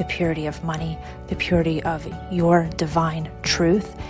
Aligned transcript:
the 0.00 0.06
purity 0.06 0.46
of 0.46 0.64
money, 0.64 0.96
the 1.26 1.36
purity 1.36 1.82
of 1.82 2.08
your 2.32 2.70
divine 2.78 3.30
truth, 3.42 4.00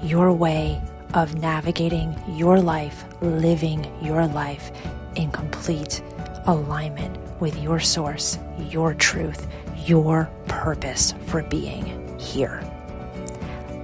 your 0.00 0.32
way 0.32 0.80
of 1.14 1.34
navigating 1.34 2.14
your 2.28 2.60
life, 2.60 3.04
living 3.20 3.84
your 4.00 4.28
life 4.28 4.70
in 5.16 5.28
complete 5.32 6.04
alignment 6.46 7.18
with 7.40 7.60
your 7.60 7.80
source, 7.80 8.38
your 8.68 8.94
truth, 8.94 9.48
your 9.86 10.30
purpose 10.46 11.14
for 11.26 11.42
being 11.42 12.16
here. 12.16 12.62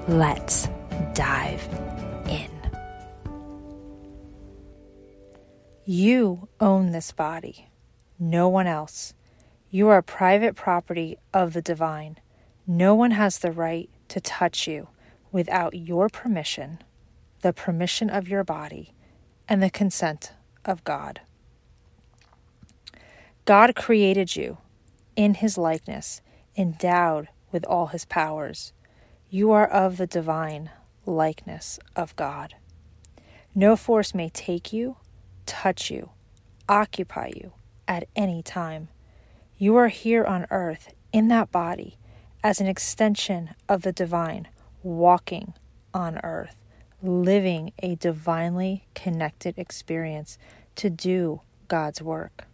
Let's 0.06 0.68
dive 1.14 1.68
in. 2.28 2.48
You 5.84 6.48
own 6.60 6.92
this 6.92 7.10
body, 7.10 7.66
no 8.20 8.48
one 8.48 8.68
else. 8.68 9.14
You 9.70 9.88
are 9.88 10.00
private 10.00 10.54
property 10.54 11.18
of 11.34 11.52
the 11.52 11.62
divine. 11.62 12.18
No 12.66 12.94
one 12.94 13.10
has 13.12 13.38
the 13.38 13.50
right 13.50 13.90
to 14.08 14.20
touch 14.20 14.66
you 14.68 14.88
without 15.32 15.74
your 15.74 16.08
permission, 16.08 16.82
the 17.42 17.52
permission 17.52 18.08
of 18.08 18.28
your 18.28 18.44
body, 18.44 18.94
and 19.48 19.62
the 19.62 19.70
consent 19.70 20.32
of 20.64 20.84
God. 20.84 21.20
God 23.44 23.74
created 23.74 24.34
you 24.36 24.58
in 25.14 25.34
his 25.34 25.58
likeness, 25.58 26.20
endowed 26.56 27.28
with 27.52 27.64
all 27.64 27.88
his 27.88 28.04
powers. 28.04 28.72
You 29.30 29.50
are 29.52 29.66
of 29.66 29.96
the 29.96 30.06
divine 30.06 30.70
likeness 31.04 31.78
of 31.94 32.14
God. 32.16 32.54
No 33.54 33.76
force 33.76 34.14
may 34.14 34.28
take 34.28 34.72
you, 34.72 34.96
touch 35.44 35.90
you, 35.90 36.10
occupy 36.68 37.32
you 37.34 37.52
at 37.88 38.08
any 38.14 38.42
time. 38.42 38.88
You 39.58 39.76
are 39.76 39.88
here 39.88 40.22
on 40.22 40.46
earth 40.50 40.92
in 41.14 41.28
that 41.28 41.50
body 41.50 41.96
as 42.44 42.60
an 42.60 42.66
extension 42.66 43.54
of 43.70 43.80
the 43.82 43.92
divine, 43.92 44.48
walking 44.82 45.54
on 45.94 46.18
earth, 46.22 46.56
living 47.02 47.72
a 47.78 47.94
divinely 47.94 48.86
connected 48.94 49.56
experience 49.56 50.36
to 50.74 50.90
do 50.90 51.40
God's 51.68 52.02
work. 52.02 52.44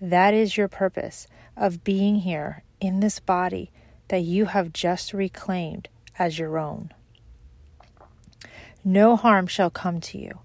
That 0.00 0.34
is 0.34 0.56
your 0.56 0.66
purpose 0.66 1.28
of 1.56 1.84
being 1.84 2.16
here 2.16 2.64
in 2.80 2.98
this 2.98 3.20
body 3.20 3.70
that 4.08 4.22
you 4.22 4.46
have 4.46 4.72
just 4.72 5.12
reclaimed 5.12 5.88
as 6.18 6.40
your 6.40 6.58
own. 6.58 6.90
No 8.82 9.14
harm 9.14 9.46
shall 9.46 9.70
come 9.70 10.00
to 10.00 10.18
you 10.18 10.40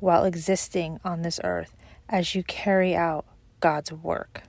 while 0.00 0.24
existing 0.24 0.98
on 1.04 1.22
this 1.22 1.38
earth 1.44 1.76
as 2.08 2.34
you 2.34 2.42
carry 2.42 2.96
out 2.96 3.24
God's 3.60 3.92
work. 3.92 4.42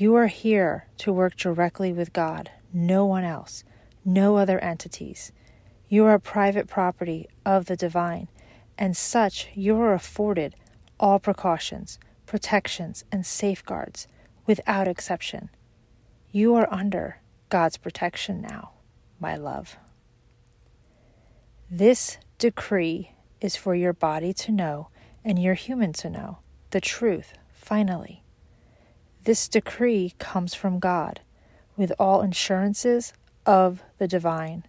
You 0.00 0.14
are 0.14 0.28
here 0.28 0.86
to 0.98 1.12
work 1.12 1.36
directly 1.36 1.92
with 1.92 2.12
God, 2.12 2.52
no 2.72 3.04
one 3.04 3.24
else, 3.24 3.64
no 4.04 4.36
other 4.36 4.60
entities. 4.60 5.32
You 5.88 6.04
are 6.04 6.20
private 6.20 6.68
property 6.68 7.28
of 7.44 7.64
the 7.64 7.74
divine, 7.74 8.28
and 8.78 8.96
such 8.96 9.48
you 9.56 9.76
are 9.80 9.92
afforded 9.92 10.54
all 11.00 11.18
precautions, 11.18 11.98
protections, 12.26 13.04
and 13.10 13.26
safeguards 13.26 14.06
without 14.46 14.86
exception. 14.86 15.50
You 16.30 16.54
are 16.54 16.72
under 16.72 17.20
God's 17.48 17.76
protection 17.76 18.40
now, 18.40 18.74
my 19.18 19.34
love. 19.34 19.78
This 21.68 22.18
decree 22.38 23.14
is 23.40 23.56
for 23.56 23.74
your 23.74 23.94
body 23.94 24.32
to 24.34 24.52
know 24.52 24.90
and 25.24 25.42
your 25.42 25.54
human 25.54 25.92
to 25.94 26.08
know 26.08 26.38
the 26.70 26.80
truth, 26.80 27.32
finally. 27.52 28.22
This 29.28 29.46
decree 29.46 30.14
comes 30.18 30.54
from 30.54 30.78
God, 30.78 31.20
with 31.76 31.92
all 31.98 32.22
insurances 32.22 33.12
of 33.44 33.82
the 33.98 34.08
divine. 34.08 34.64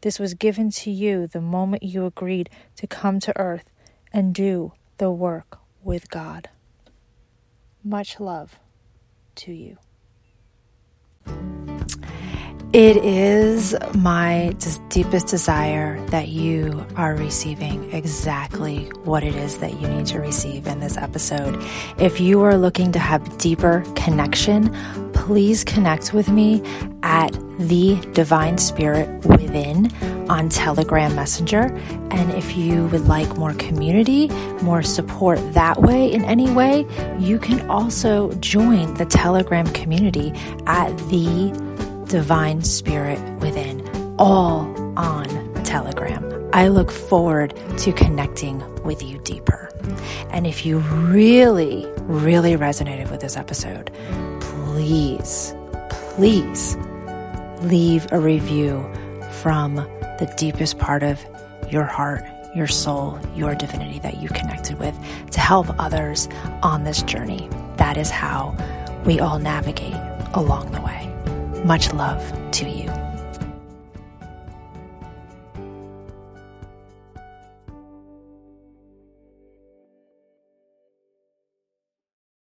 This 0.00 0.18
was 0.18 0.34
given 0.34 0.72
to 0.82 0.90
you 0.90 1.28
the 1.28 1.40
moment 1.40 1.84
you 1.84 2.04
agreed 2.06 2.50
to 2.74 2.88
come 2.88 3.20
to 3.20 3.38
earth 3.38 3.70
and 4.12 4.34
do 4.34 4.72
the 4.98 5.12
work 5.12 5.60
with 5.84 6.10
God. 6.10 6.48
Much 7.84 8.18
love 8.18 8.58
to 9.36 9.52
you. 9.52 9.78
It 12.72 12.98
is 12.98 13.74
my 13.96 14.54
deepest 14.90 15.26
desire 15.26 16.00
that 16.10 16.28
you 16.28 16.86
are 16.94 17.16
receiving 17.16 17.92
exactly 17.92 18.84
what 19.02 19.24
it 19.24 19.34
is 19.34 19.58
that 19.58 19.80
you 19.80 19.88
need 19.88 20.06
to 20.06 20.20
receive 20.20 20.68
in 20.68 20.78
this 20.78 20.96
episode. 20.96 21.60
If 21.98 22.20
you 22.20 22.40
are 22.42 22.56
looking 22.56 22.92
to 22.92 23.00
have 23.00 23.38
deeper 23.38 23.82
connection, 23.96 24.72
please 25.12 25.64
connect 25.64 26.14
with 26.14 26.28
me 26.28 26.62
at 27.02 27.32
the 27.58 27.96
Divine 28.12 28.56
Spirit 28.56 29.26
Within 29.26 29.92
on 30.30 30.48
Telegram 30.48 31.12
Messenger. 31.16 31.76
And 32.12 32.30
if 32.34 32.56
you 32.56 32.86
would 32.86 33.08
like 33.08 33.36
more 33.36 33.54
community, 33.54 34.28
more 34.62 34.84
support 34.84 35.40
that 35.54 35.82
way 35.82 36.12
in 36.12 36.24
any 36.24 36.48
way, 36.52 36.86
you 37.18 37.40
can 37.40 37.68
also 37.68 38.32
join 38.34 38.94
the 38.94 39.06
Telegram 39.06 39.66
community 39.72 40.32
at 40.66 40.96
the 41.08 41.50
divine 42.10 42.60
spirit 42.64 43.20
within, 43.38 43.88
all 44.18 44.66
on 44.98 45.54
Telegram. 45.62 46.50
I 46.52 46.66
look 46.66 46.90
forward 46.90 47.54
to 47.78 47.92
connecting 47.92 48.60
with 48.82 49.00
you 49.00 49.18
deeper. 49.20 49.70
And 50.30 50.44
if 50.44 50.66
you 50.66 50.78
really, 50.80 51.86
really 52.00 52.56
resonated 52.56 53.12
with 53.12 53.20
this 53.20 53.36
episode, 53.36 53.92
please, 54.40 55.54
please 55.88 56.76
leave 57.62 58.10
a 58.10 58.18
review 58.18 58.84
from 59.30 59.76
the 59.76 60.32
deepest 60.36 60.78
part 60.78 61.04
of 61.04 61.24
your 61.70 61.84
heart, 61.84 62.24
your 62.56 62.66
soul, 62.66 63.20
your 63.36 63.54
divinity 63.54 64.00
that 64.00 64.16
you 64.16 64.28
connected 64.30 64.80
with 64.80 64.96
to 65.30 65.38
help 65.38 65.68
others 65.78 66.28
on 66.64 66.82
this 66.82 67.02
journey. 67.02 67.48
That 67.76 67.96
is 67.96 68.10
how 68.10 68.56
we 69.06 69.20
all 69.20 69.38
navigate 69.38 69.94
along 70.34 70.72
the 70.72 70.80
way. 70.80 70.99
Much 71.64 71.92
love 71.92 72.22
to 72.52 72.68
you. 72.68 72.99